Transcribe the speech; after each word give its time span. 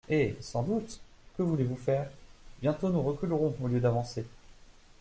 Eh! 0.09 0.35
sans 0.39 0.63
doute! 0.63 0.99
que 1.37 1.43
voulez-vous 1.43 1.75
faire? 1.75 2.09
Bientôt 2.59 2.89
nous 2.89 3.03
reculerons 3.03 3.55
au 3.61 3.67
lieu 3.67 3.79
d'avancer. 3.79 4.25